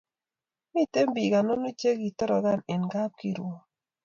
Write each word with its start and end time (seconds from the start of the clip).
Miten 0.73 1.07
pik 1.15 1.33
anwanu 1.39 1.69
che 1.79 1.89
kitorokan 2.01 2.59
en 2.73 2.81
kapkirwok 2.91 3.57